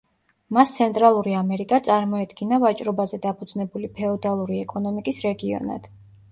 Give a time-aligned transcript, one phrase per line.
[0.57, 5.91] მას ცენტრალური ამერიკა წარმოედგინა ვაჭრობაზე დაფუძნებული ფეოდალური ეკონომიკის რეგიონად.